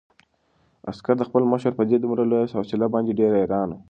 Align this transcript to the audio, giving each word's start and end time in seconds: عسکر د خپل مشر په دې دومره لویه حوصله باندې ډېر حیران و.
عسکر 0.91 1.15
د 1.17 1.23
خپل 1.29 1.43
مشر 1.51 1.71
په 1.75 1.83
دې 1.89 1.97
دومره 2.01 2.23
لویه 2.31 2.51
حوصله 2.59 2.87
باندې 2.93 3.17
ډېر 3.19 3.31
حیران 3.39 3.69
و. 3.71 3.77